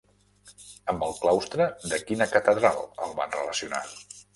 Amb 0.93 1.05
el 1.09 1.13
claustre 1.19 1.69
de 1.85 2.03
quina 2.09 2.31
catedral 2.35 2.85
el 3.07 3.19
van 3.23 3.41
relacionar? 3.41 3.89